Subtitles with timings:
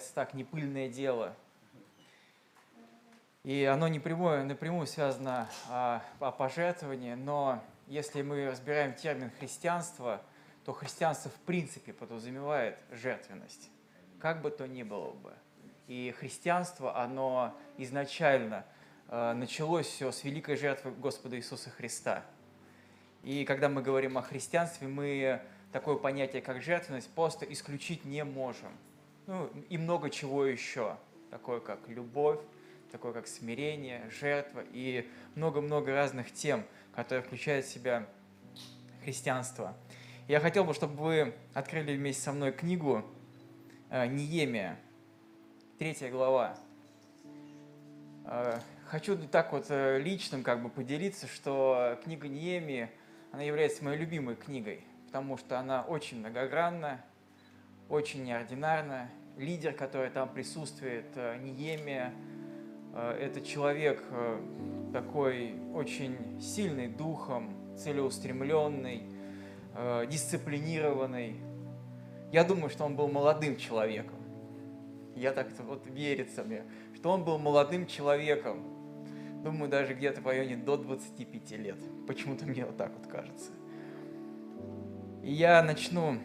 [0.00, 1.36] называется так, непыльное дело.
[3.44, 10.22] И оно не прямое, напрямую связано о, о пожертвовании, но если мы разбираем термин христианство,
[10.64, 13.70] то христианство в принципе подразумевает жертвенность,
[14.20, 15.32] как бы то ни было бы.
[15.86, 18.64] И христианство, оно изначально
[19.08, 22.24] э, началось все с великой жертвы Господа Иисуса Христа.
[23.22, 25.42] И когда мы говорим о христианстве, мы
[25.72, 28.70] такое понятие, как жертвенность, просто исключить не можем.
[29.26, 30.96] Ну, и много чего еще,
[31.30, 32.40] такое как любовь,
[32.90, 38.06] такое как смирение, жертва и много-много разных тем, которые включают в себя
[39.04, 39.76] христианство.
[40.28, 43.04] Я хотел бы, чтобы вы открыли вместе со мной книгу
[43.90, 44.78] э, Ниемия,
[45.78, 46.56] третья глава.
[48.24, 52.90] Э, хочу так вот э, личным как бы поделиться, что книга Ниемии,
[53.32, 57.04] она является моей любимой книгой потому что она очень многогранна,
[57.88, 59.10] очень неординарна.
[59.40, 62.12] Лидер, который там присутствует, э, Ниемия,
[62.92, 69.04] э, это человек э, такой очень сильный духом, целеустремленный,
[70.10, 71.36] дисциплинированный.
[72.32, 74.18] Я думаю, что он был молодым человеком.
[75.14, 78.62] Я так вот верится мне, что он был молодым человеком.
[79.42, 81.78] Думаю, даже где-то в районе до 25 лет.
[82.06, 83.52] Почему-то мне вот так вот кажется.
[85.22, 86.18] И я начну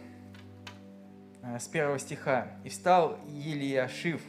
[1.59, 2.57] с первого стиха.
[2.63, 4.21] «И встал Елиашив,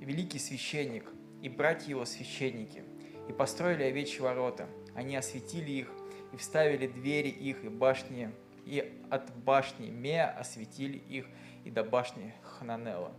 [0.00, 1.04] великий священник,
[1.42, 2.82] и братья его священники,
[3.28, 4.66] и построили овечьи ворота.
[4.94, 5.90] Они осветили их,
[6.32, 8.30] и вставили двери их, и башни,
[8.64, 11.26] и от башни Меа осветили их,
[11.64, 13.12] и до башни Хананела».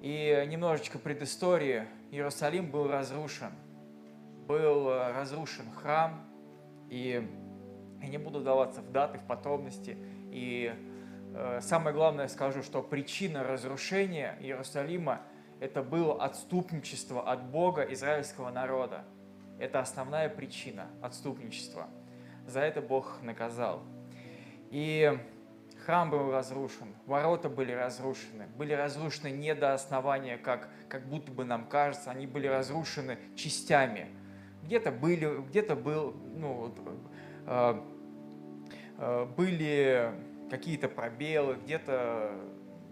[0.00, 1.84] И немножечко предыстории.
[2.10, 3.52] Иерусалим был разрушен.
[4.46, 6.24] Был э, разрушен храм,
[6.88, 7.28] и
[8.00, 9.96] я не буду вдаваться в даты, в подробности.
[10.30, 10.97] И э,
[11.60, 15.22] самое главное скажу, что причина разрушения Иерусалима–
[15.60, 19.04] это было отступничество от Бога израильского народа.
[19.58, 21.88] Это основная причина отступничества.
[22.46, 23.82] За это Бог наказал.
[24.70, 25.18] И
[25.84, 31.44] храм был разрушен, ворота были разрушены, были разрушены не до основания, как, как будто бы
[31.44, 34.06] нам кажется, они были разрушены частями.
[34.62, 36.72] Где-то были, где-то был, ну,
[37.50, 37.80] Э,
[38.98, 40.12] э, были
[40.50, 42.32] какие-то пробелы, где-то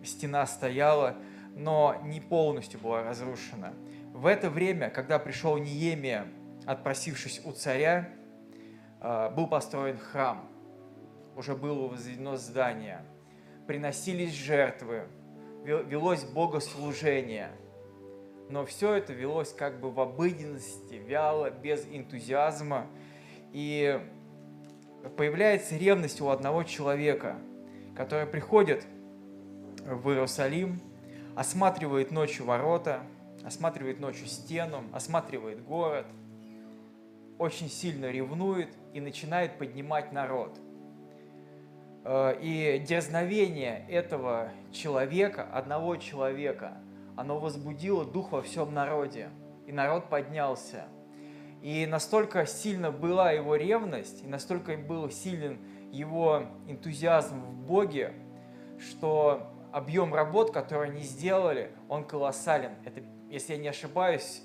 [0.05, 1.17] стена стояла,
[1.55, 3.75] но не полностью была разрушена.
[4.12, 6.27] В это время, когда пришел Неемия,
[6.65, 8.09] отпросившись у царя,
[9.00, 10.49] э, был построен храм,
[11.37, 13.05] уже было возведено здание,
[13.67, 15.09] приносились жертвы,
[15.65, 17.50] велось богослужение,
[18.49, 22.87] но все это велось как бы в обыденности, вяло, без энтузиазма,
[23.53, 24.00] и
[25.16, 27.36] появляется ревность у одного человека,
[27.94, 28.84] который приходит
[29.84, 30.80] в Иерусалим,
[31.34, 33.02] осматривает ночью ворота,
[33.44, 36.06] осматривает ночью стену, осматривает город,
[37.38, 40.58] очень сильно ревнует и начинает поднимать народ.
[42.04, 46.78] Э, и дерзновение этого человека, одного человека,
[47.16, 49.28] оно возбудило дух во всем народе.
[49.66, 50.86] И народ поднялся–
[51.62, 55.59] и настолько сильно была его ревность, и настолько был силен
[55.91, 58.12] его энтузиазм в Боге,
[58.78, 62.72] что объем работ, которые они сделали, он колоссален.
[62.84, 64.43] Это, если я не ошибаюсь,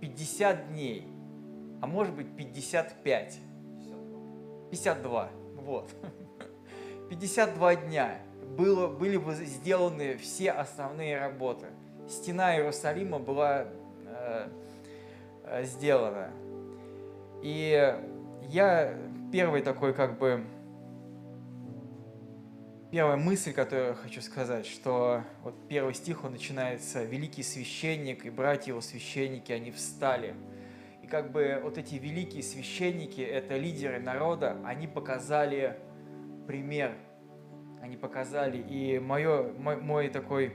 [0.00, 1.06] 50 дней,
[1.80, 3.38] а может быть 55.
[4.70, 5.90] 52, вот.
[7.10, 8.18] 52 дня
[8.56, 11.66] было, были сделаны все основные работы.
[12.08, 13.66] Стена Иерусалима была
[14.06, 14.48] э,
[15.44, 16.30] э сделана.
[17.42, 17.98] И
[18.48, 18.94] я
[19.32, 20.44] первый такой как бы
[22.90, 28.30] первая мысль, которую я хочу сказать, что вот первый стих, он начинается «Великий священник и
[28.30, 30.34] братья его священники, они встали».
[31.02, 35.78] И как бы вот эти великие священники, это лидеры народа, они показали
[36.46, 36.92] пример,
[37.80, 40.52] они показали, и мое, мой, мой такой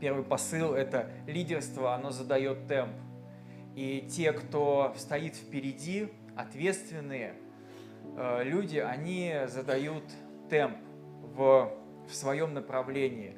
[0.00, 2.92] первый посыл– это лидерство, оно задает темп.
[3.76, 7.34] И те, кто стоит впереди, ответственные
[8.16, 10.02] э, люди, они задают
[10.48, 10.78] темп
[11.20, 11.70] в,
[12.08, 13.36] в своем направлении.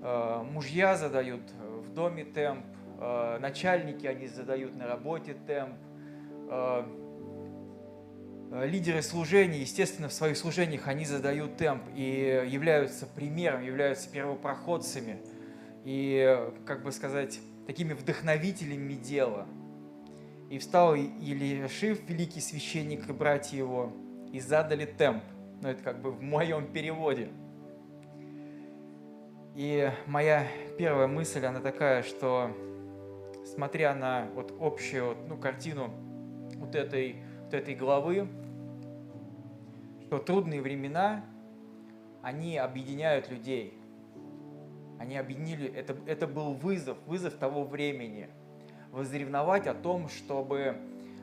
[0.00, 2.64] Э, мужья задают в доме темп,
[3.00, 5.74] э, начальники они задают на работе темп,
[8.52, 15.20] лидеры служений, естественно, в своих служениях они задают темп и являются примером, являются первопроходцами.
[15.84, 19.48] И, как бы сказать, такими вдохновителями дела–
[20.54, 23.90] и встал Елишив, великий священник, и братья его,
[24.32, 25.24] и задали темп.
[25.60, 27.28] Ну, это как бы в моем переводе.
[29.56, 30.46] И моя
[30.78, 32.52] первая мысль, она такая, что
[33.44, 35.90] смотря на вот общую ну, картину
[36.54, 37.16] вот этой,
[37.46, 38.28] вот этой главы,
[40.06, 41.24] что трудные времена,
[42.22, 43.76] они объединяют людей.
[45.00, 48.30] Они объединили, это, это был вызов, вызов того времени.
[48.94, 50.76] Возревновать о том, чтобы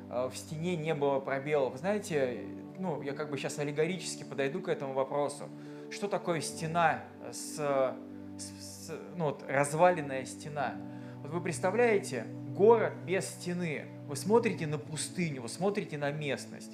[0.10, 1.78] э, в стене не было пробелов.
[1.78, 2.42] знаете,
[2.78, 5.46] ну, я как бы сейчас аллегорически подойду к этому вопросу.
[5.90, 7.96] Что такое стена с,
[8.38, 10.76] с ну, вот, разваленная стена?
[11.22, 12.26] Вот вы представляете,
[12.56, 13.86] город без стены.
[14.08, 16.72] Вы смотрите на пустыню, вы смотрите на местность.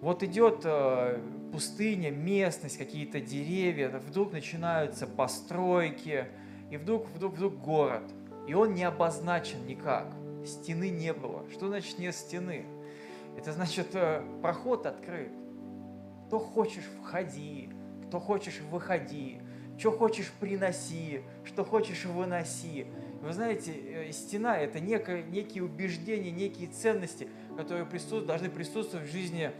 [0.00, 1.20] Вот идет э,
[1.52, 6.26] пустыня, местность, какие-то деревья, вдруг начинаются постройки,
[6.70, 8.04] и вдруг, вдруг, вдруг город.
[8.46, 10.06] И он не обозначен никак.
[10.44, 11.44] Стены не было.
[11.50, 12.64] Что значит нет стены?
[13.36, 15.30] Это значит, э, проход открыт.
[16.26, 17.70] Кто хочешь, входи.
[18.06, 19.40] Кто хочешь, выходи.
[19.78, 21.22] Что хочешь, приноси.
[21.44, 22.86] Что хочешь, выноси.
[23.20, 29.12] Вы знаете, э, стена– это некое, некие убеждения, некие ценности, которые присутствуют, должны присутствовать в
[29.12, 29.50] жизни,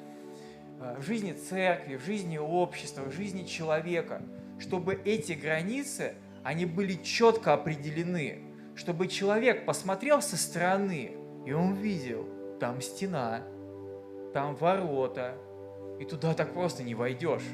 [0.80, 4.22] э, в жизни церкви, в жизни общества, в жизни человека,
[4.58, 8.49] чтобы эти границы, они были четко определены,
[8.80, 11.12] чтобы человек посмотрел со стороны,
[11.44, 12.26] и он видел,
[12.58, 13.42] там стена,
[14.32, 15.34] там ворота,
[15.98, 17.44] и туда так просто не войдешь.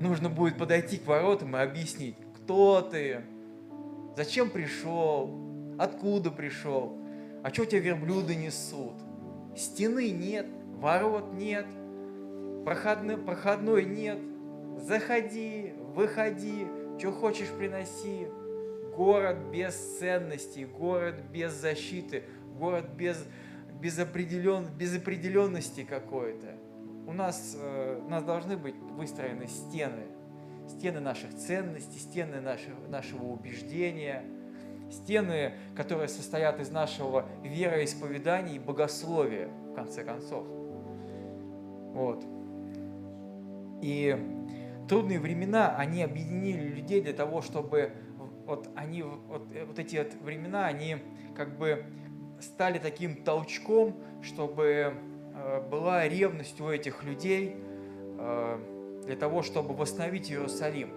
[0.00, 3.22] Нужно будет подойти к воротам и объяснить, кто ты,
[4.16, 5.30] Зачем пришел?
[5.78, 6.96] Откуда пришел?
[7.42, 8.94] А что тебя верблюды несут?
[9.54, 11.66] Стены нет, ворот нет,
[12.64, 14.18] проходной, проходной нет.
[14.78, 16.66] Заходи, выходи,
[16.98, 18.26] что хочешь приноси.
[18.96, 22.24] Город без ценностей, город без защиты,
[22.58, 23.24] город без,
[23.80, 26.56] без, определен, без определенности какой-то.
[27.06, 30.04] У нас, э, у нас должны быть выстроены стены,
[30.68, 34.24] стены наших ценностей, стены нашего, нашего убеждения,
[34.90, 40.46] стены, которые состоят из нашего вероисповедания и богословия, в конце концов.
[41.94, 42.24] Вот.
[43.82, 44.16] И
[44.88, 47.92] трудные времена, они объединили людей для того, чтобы
[48.52, 50.98] вот они, вот, вот эти вот времена, они
[51.34, 51.86] как бы
[52.38, 54.92] стали таким толчком, чтобы
[55.34, 57.56] э, была ревность у этих людей,
[58.18, 60.90] э, для того, чтобы восстановить Иерусалим.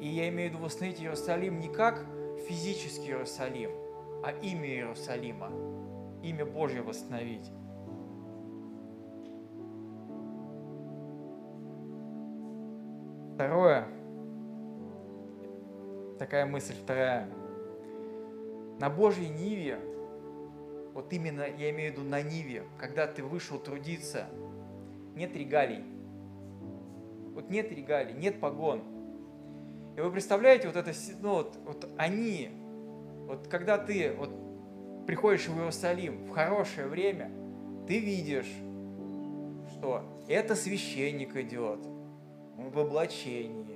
[0.00, 2.04] И я имею в виду восстановить Иерусалим не как
[2.48, 3.70] физический Иерусалим,
[4.24, 5.52] а имя Иерусалима,
[6.24, 7.52] имя Божье восстановить.
[13.34, 13.86] Второе,
[16.34, 17.28] такая мысль вторая.
[18.80, 19.78] На Божьей Ниве,
[20.92, 24.26] вот именно я имею в виду на Ниве, когда ты вышел трудиться,
[25.14, 25.84] нет регалий,
[27.34, 28.82] вот нет регалий, нет погон.
[29.96, 30.90] И вы представляете, вот это,
[31.20, 32.50] ну вот, вот они,
[33.28, 34.30] вот когда ты вот
[35.06, 37.30] приходишь в Иерусалим в хорошее время,
[37.86, 38.52] ты видишь,
[39.70, 41.78] что это священник идет,
[42.56, 43.73] в облачении,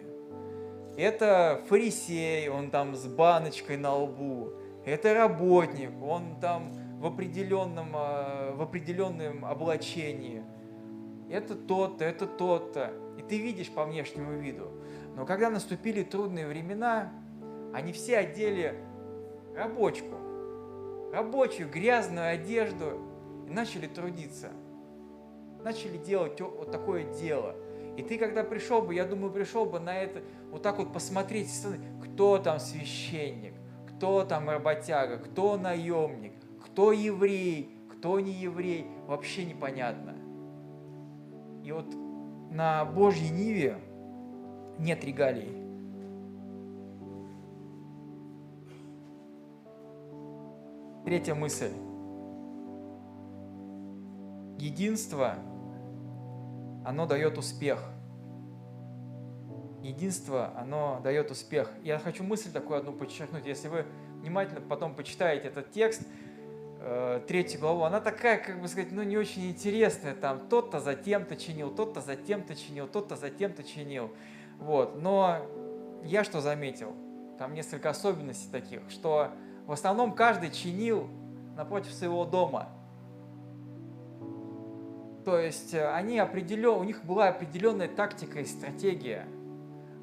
[0.99, 4.53] это фарисей, он там с баночкой на лбу,
[4.85, 10.43] это работник, он там в определенном, а, в определенном облачении,
[11.31, 12.93] это тот-то, это тот-то
[13.29, 14.71] ты видишь по внешнему виду.
[15.15, 17.13] Но когда наступили трудные времена,
[17.75, 18.75] они все одели
[19.55, 20.15] рабочку,
[21.13, 22.99] рабочую грязную одежду
[23.47, 24.51] и начали трудиться.
[25.63, 27.55] Начали делать вот такое дело.
[27.99, 31.51] И ты, когда пришел бы, я думаю, пришел бы на это, вот так вот посмотреть,
[32.01, 33.55] кто там священник,
[33.89, 40.15] кто там работяга, кто наемник, кто еврей, кто не еврей, вообще непонятно.
[41.65, 41.87] И вот
[42.53, 43.79] на Божьей Ниве
[44.79, 45.51] нет регалий.
[51.05, 51.73] Третья мысль.
[54.61, 55.35] Единство,
[56.89, 57.85] оно дает успех.
[59.83, 61.71] Единство, оно дает успех.
[61.83, 63.45] Я хочу мысль такую одну подчеркнуть.
[63.45, 63.85] Если вы
[64.23, 66.01] внимательно потом почитаете этот текст,
[66.81, 70.95] э, третью главу, она такая, как бы сказать, ну не очень интересная, там тот-то за
[70.95, 74.11] тем-то чинил, тот-то за тем-то чинил, тот-то за тем-то чинил,
[74.59, 75.43] вот, но
[76.05, 76.95] я что заметил,
[77.39, 79.33] там несколько особенностей таких, что
[79.67, 81.07] в основном каждый чинил
[81.55, 82.71] напротив своего дома,
[85.29, 89.27] то есть э, они определен, у них была определенная тактика и стратегия–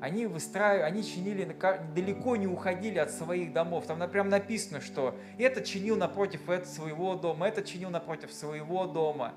[0.05, 1.51] они выстраивали, они чинили,
[1.95, 3.87] далеко не уходили от своих домов.
[3.87, 9.33] Там прям написано, что этот чинил напротив этого своего дома, этот чинил напротив своего дома.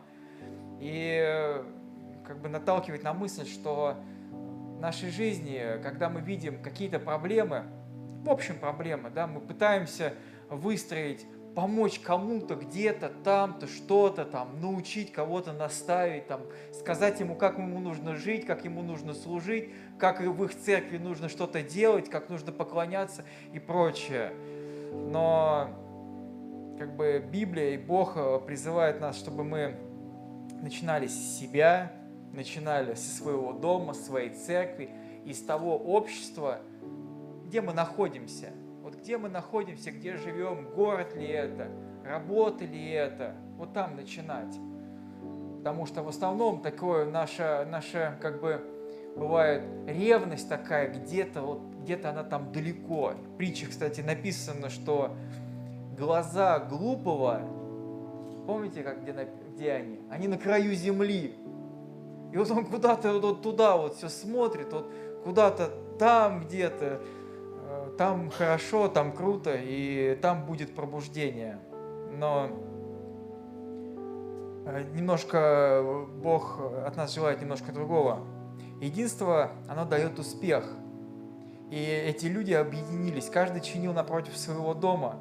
[0.79, 1.63] И
[2.27, 3.97] как бы наталкивает на мысль, что
[4.31, 7.65] в нашей жизни, когда мы видим какие-то проблемы,
[8.23, 10.13] в общем проблемы, да, мы пытаемся
[10.51, 11.25] выстроить,
[11.59, 18.15] помочь кому-то где-то, там-то, что-то там, научить кого-то наставить, там, сказать ему, как ему нужно
[18.15, 23.25] жить, как ему нужно служить, как в их церкви нужно что-то делать, как нужно поклоняться
[23.53, 24.35] и прочее.
[25.11, 25.71] Но
[26.79, 29.75] как бы Библия и Бог э, призывает нас, чтобы мы
[30.63, 31.91] начинали с себя,
[32.33, 34.91] начинали со своего дома, своей церкви,
[35.25, 36.61] из того общества,
[37.47, 38.53] где мы находимся.
[38.89, 41.69] Вот где мы находимся, где живем, город ли это,
[42.07, 44.59] работа ли это, вот там начинать.
[45.59, 48.65] Потому что в основном такое наша, наша как бы
[49.15, 53.13] бывает ревность такая, где-то вот где-то она там далеко.
[53.13, 55.15] В притче, кстати, написано, что
[55.99, 57.43] глаза глупого,
[58.47, 60.01] помните, как где, где они?
[60.09, 61.35] Они на краю земли.
[62.33, 64.91] И вот он куда-то вот туда вот все смотрит, вот
[65.25, 67.03] куда-то там где-то,
[67.99, 71.59] там хорошо, там круто, и там будет пробуждение.
[72.13, 72.49] Но
[74.67, 78.21] э, немножко Бог от нас желает немножко другого.
[78.81, 80.65] Единство, оно дает успех.
[81.71, 85.17] И эти люди объединились, каждый чинил напротив своего дома.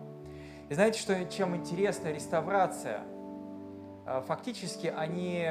[0.70, 3.02] И знаете, что, чем интересна реставрация?
[4.06, 5.50] Э, фактически они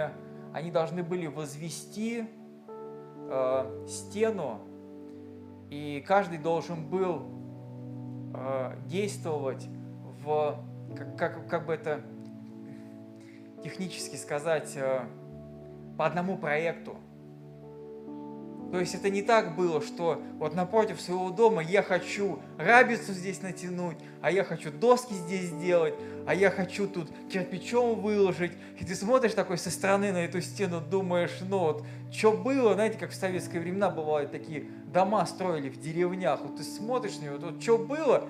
[0.56, 2.24] они должны были возвести
[3.28, 4.60] э, стену,
[5.70, 7.22] и каждый должен был
[8.34, 9.66] э, действовать
[10.24, 10.64] в,
[10.96, 12.02] как, как, как бы это
[13.62, 15.00] технически сказать, э,
[15.96, 16.96] по одному проекту.
[18.70, 23.40] То есть это не так было, что вот напротив своего дома я хочу рабицу здесь
[23.40, 25.94] натянуть, а я хочу доски здесь сделать,
[26.26, 28.52] а я хочу тут кирпичом выложить.
[28.80, 32.98] И ты смотришь такой со стороны на эту стену, думаешь, ну вот, что было, знаете,
[32.98, 34.66] как в советское времена бывают такие
[34.96, 38.26] дома строили в деревнях, вот ты смотришь на него, вот, что было,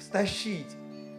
[0.00, 0.74] стащить.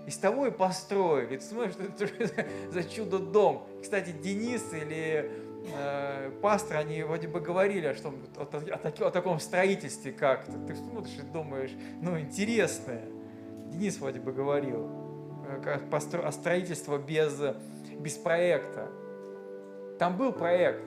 [0.07, 1.37] Из того и построили.
[1.37, 3.67] Ты смотришь, что это за чудо-дом.
[3.83, 5.31] Кстати, Денис или
[5.77, 10.53] э, пасторы, они вроде бы говорили о, что, о, о, о таком строительстве как-то.
[10.67, 13.03] Ты смотришь и думаешь, ну, интересное.
[13.67, 14.89] Денис вроде бы говорил
[15.63, 17.39] э, о строительстве без,
[17.99, 18.89] без проекта.
[19.99, 20.81] Там был проект,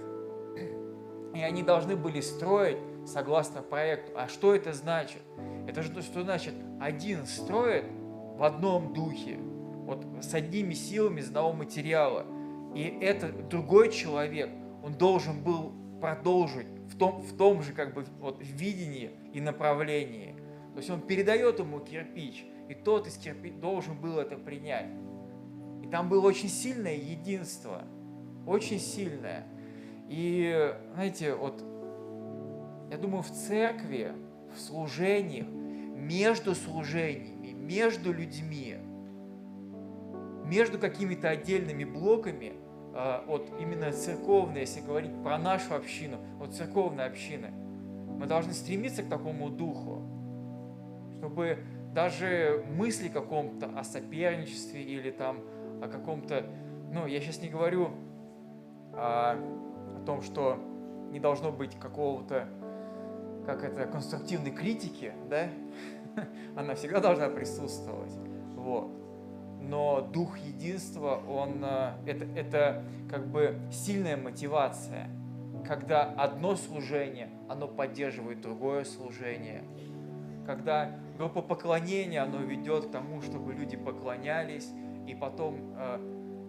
[1.35, 4.13] и они должны были строить согласно проекту.
[4.17, 5.21] А что это значит?
[5.67, 6.55] Это же что значит?
[6.81, 7.85] Один строит
[8.37, 12.27] в одном духе, вот с одними силами, из одного материала.
[12.75, 14.51] И это другой человек,
[14.83, 20.35] он должен был продолжить в том, в том же как бы вот видении и направлении.
[20.73, 24.89] То есть он передает ему кирпич, и тот из кирпич должен был это принять.
[25.83, 27.85] И там было очень сильное единство,
[28.47, 29.47] очень сильное.
[30.09, 31.63] И, знаете, вот
[32.91, 34.13] я думаю, в церкви,
[34.55, 38.77] в служениях, между служениями, между людьми,
[40.45, 42.55] между какими-то отдельными блоками–
[42.97, 49.03] а, вот именно церковной, если говорить про нашу общину, вот церковная община, мы должны стремиться
[49.03, 50.01] к такому духу,
[51.17, 51.59] чтобы
[51.93, 55.41] даже мысли каком-то о соперничестве или там
[55.83, 56.47] о каком-то,
[56.93, 57.91] ну, я сейчас не говорю
[58.93, 59.39] о
[60.05, 60.59] том, что
[61.11, 62.49] не должно быть какого-то,
[63.47, 65.49] как это, конструктивной критики, да,
[66.57, 68.13] она всегда должна присутствовать,
[68.57, 68.91] вот.
[69.61, 75.09] Но дух единства, он, э, это, это как бы сильная мотивация,
[75.67, 79.65] когда одно служение, оно поддерживает другое служение,
[80.45, 84.69] когда группа поклонения, оно ведет к тому, чтобы люди поклонялись,
[85.07, 85.99] и потом э,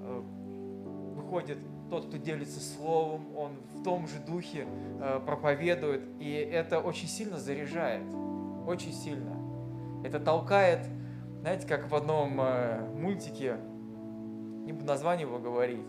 [0.03, 0.21] э,
[1.15, 4.67] выходит тот, кто делится словом, он в том же духе
[4.99, 8.03] э, проповедует, и это очень сильно заряжает,
[8.67, 9.35] очень сильно.
[10.03, 10.79] Это толкает
[11.45, 13.57] знаете, как в одном э, мультике,
[14.65, 15.85] не буду название его говорить,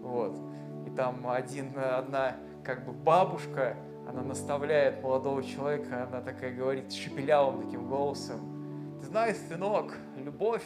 [0.00, 0.38] вот,
[0.86, 3.76] и там один, одна как бы бабушка,
[4.08, 10.62] она наставляет молодого человека, она такая говорит шепелявым таким голосом, ты знаешь, сынок, любовь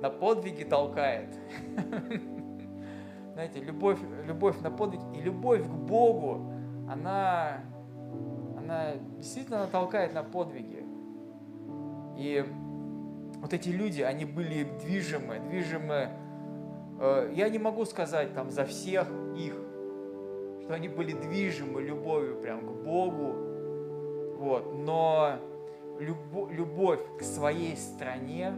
[0.00, 1.28] на подвиги толкает.
[3.40, 6.52] Знаете, любовь, любовь на подвиги и любовь к Богу,
[6.90, 7.64] она,
[8.58, 10.84] она действительно толкает на подвиги.
[12.18, 12.44] И
[13.36, 16.10] вот эти люди, они были движимы, движимы.
[17.00, 19.54] Э, я не могу сказать там за всех их,
[20.62, 25.36] что они были движимы любовью прям к Богу, вот, но
[25.98, 28.52] любовь, любовь к своей стране,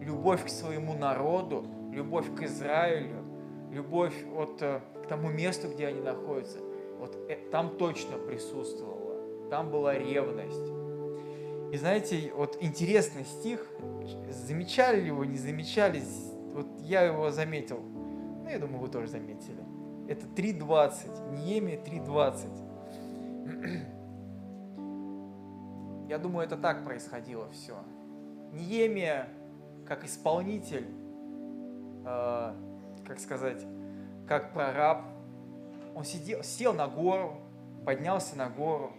[0.00, 3.25] любовь к своему народу, любовь к Израилю,
[3.76, 6.58] любовь вот э, к тому месту, где они находятся,
[6.98, 10.72] вот э, там точно присутствовало, там была ревность.
[11.72, 13.68] И знаете, вот интересный стих,
[14.30, 16.02] замечали ли его, не замечали,
[16.54, 19.62] вот я его заметил, ну, я думаю, вы тоже заметили.
[20.08, 23.82] Это 3.20, Ниемия 3.20.
[26.08, 27.74] Я думаю, это так происходило все.
[28.52, 29.28] Ниемия,
[29.84, 30.86] как исполнитель,
[32.06, 32.54] э,
[33.06, 33.64] как сказать,
[34.26, 35.04] как прораб,
[35.94, 37.40] он сидел, сел на гору,
[37.84, 38.92] поднялся на гору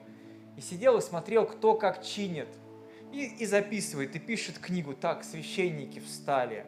[0.56, 2.48] и сидел и смотрел, кто как чинит.
[3.12, 4.94] И, и записывает, и пишет книгу.
[4.94, 6.66] Так, священники встали.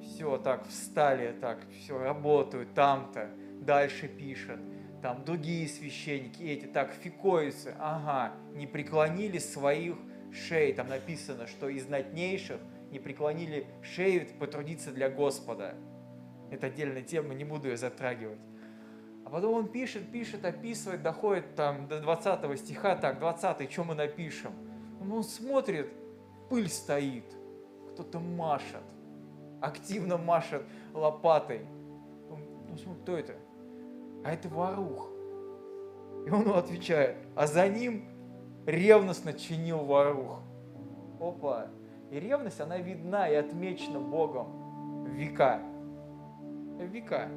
[0.00, 3.30] Все, так, встали, так, все, работают там-то.
[3.60, 4.60] Дальше пишет.
[5.02, 9.96] Там другие священники, эти, так, фикоисы, ага, не преклонили своих
[10.32, 10.72] шеи.
[10.72, 12.60] Там написано, что из знатнейших
[12.90, 15.74] не преклонили шею потрудиться для Господа.
[16.50, 18.38] Это отдельная тема, не буду ее затрагивать.
[19.24, 23.94] А потом он пишет, пишет, описывает, доходит там до 20 стиха, так, 20, что мы
[23.94, 24.52] напишем?
[25.00, 25.92] Он смотрит,
[26.48, 27.24] пыль стоит,
[27.92, 28.82] кто-то машет,
[29.60, 30.62] активно машет
[30.94, 31.66] лопатой.
[32.30, 33.34] Он, он смотрит, кто это?
[34.24, 35.10] А это ворух.
[36.26, 38.08] И он отвечает, а за ним
[38.66, 40.40] ревностно чинил ворух.
[41.20, 41.66] Опа.
[42.10, 45.60] И ревность, она видна и отмечена Богом века.
[46.84, 47.28] Века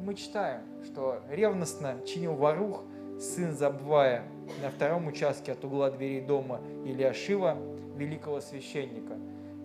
[0.00, 2.82] мы читаем, что ревностно чинил ворух,
[3.20, 4.24] сын Забвая,
[4.62, 7.56] на втором участке от угла дверей дома Ильяшива,
[7.96, 9.14] великого священника.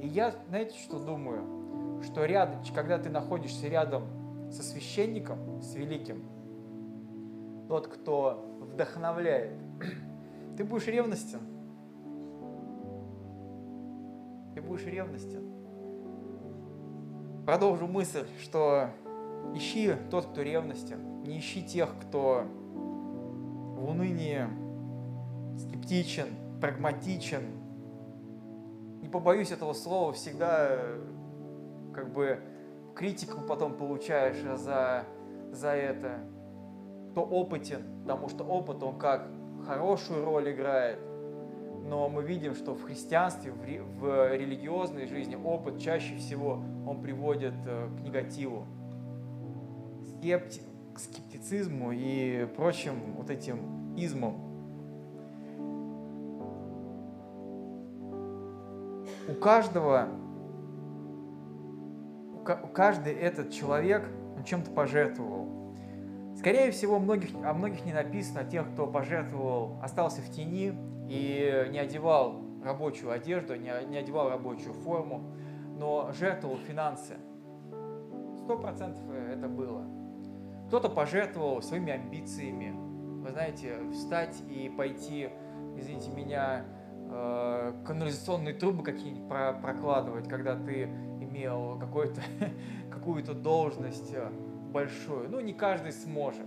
[0.02, 2.02] И я, знаете, что думаю?
[2.04, 4.04] Что рядом, когда ты находишься рядом
[4.52, 6.24] со священником, с великим,
[7.70, 9.54] тот, кто вдохновляет,
[10.58, 11.40] ты будешь ревностен.
[14.54, 15.54] Ты будешь ревностен.
[17.46, 18.90] Продолжу мысль, что
[19.54, 21.24] Ищи тот, кто ревностен.
[21.24, 24.48] Не ищи тех, кто в унынии
[25.58, 26.28] скептичен,
[26.60, 27.44] прагматичен.
[29.02, 30.77] Не побоюсь этого слова, всегда
[31.94, 32.40] как бы
[32.96, 35.05] критику потом получаешь за,
[35.51, 36.20] за это.
[37.12, 39.29] Кто опытен, потому что опыт, он как
[39.66, 41.00] хорошую роль играет,
[41.85, 47.89] но мы видим, что в христианстве, в, религиозной жизни опыт чаще всего он приводит э,
[47.98, 48.65] к негативу
[50.09, 50.61] скепти,
[50.95, 54.35] к скептицизму и прочим вот этим измам.
[59.29, 60.09] У каждого,
[62.63, 64.09] у каждый этот человек
[64.43, 65.48] чем-то пожертвовал.
[66.37, 70.74] Скорее всего, многих, о многих не написано, о тех, кто пожертвовал, остался в тени
[71.09, 75.31] и не одевал рабочую одежду, не, одевал рабочую форму,
[75.77, 77.15] но жертвовал финансы.
[78.44, 79.83] Сто процентов это было.
[80.68, 82.74] Кто-то пожертвовал своими амбициями.
[83.22, 85.29] Вы знаете, встать и пойти,
[85.77, 86.65] извините меня,
[87.09, 90.83] э, канализационные трубы какие-нибудь прокладывать, когда ты
[91.22, 92.22] имел какую-то
[92.91, 94.29] какую-то должность э,
[94.72, 95.29] большую.
[95.29, 96.46] Ну, не каждый сможет.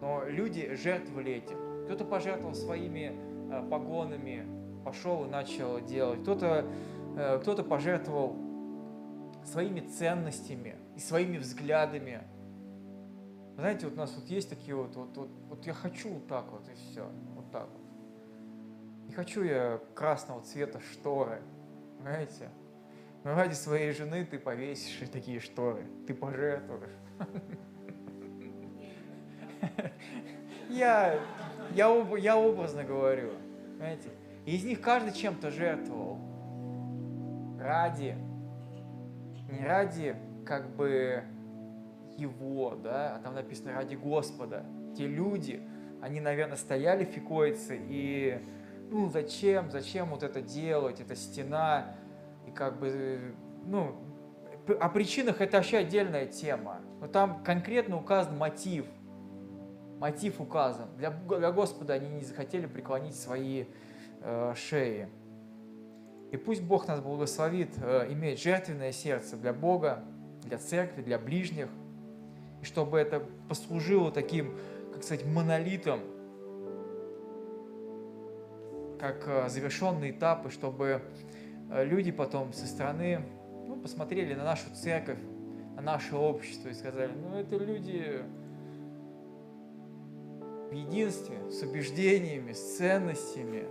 [0.00, 1.69] Но люди жертвовали этим.
[1.84, 3.12] Кто-то пожертвовал своими
[3.50, 4.46] э, погонами,
[4.84, 6.22] пошел и начал делать.
[6.22, 6.66] Кто-то
[7.42, 8.36] кто пожертвовал
[9.44, 12.22] своими ценностями и своими взглядами.
[13.56, 16.50] Знаете, вот у нас вот есть такие вот, вот, вот, вот я хочу вот так
[16.50, 17.80] вот и все, вот так вот.
[19.06, 21.42] Не хочу я красного цвета шторы,
[22.00, 22.50] знаете.
[23.24, 26.90] Но ради своей жены ты повесишь такие шторы, ты пожертвуешь.
[30.70, 31.18] Я,
[31.74, 33.30] я, я образно говорю,
[33.76, 34.08] знаете.
[34.46, 36.18] из них каждый чем-то жертвовал.
[37.58, 38.14] Ради,
[39.50, 41.24] не ради как бы
[42.16, 44.64] его, да, а там написано ради Господа.
[44.96, 45.60] Те люди,
[46.00, 48.40] они, наверное, стояли фикойцы и,
[48.90, 51.96] ну, зачем, зачем вот это делать, эта стена,
[52.46, 53.34] и как бы,
[53.66, 53.96] ну,
[54.80, 56.80] о причинах это вообще отдельная тема.
[57.00, 58.86] Но там конкретно указан мотив.
[60.00, 60.88] Мотив указан.
[60.96, 63.66] Для, для Господа они не захотели преклонить свои
[64.22, 65.08] э, шеи.
[66.32, 70.02] И пусть Бог нас благословит э, иметь жертвенное сердце для Бога,
[70.42, 71.68] для церкви, для ближних–
[72.60, 74.58] и чтобы это послужило таким,
[74.92, 76.00] как сказать, монолитом,
[78.98, 81.00] как э, завершенный этап, и чтобы
[81.70, 83.22] э, люди потом со стороны
[83.66, 85.18] ну, посмотрели на нашу церковь,
[85.76, 88.22] на наше общество и сказали, ну это люди
[90.70, 93.64] в единстве, с убеждениями, с ценностями,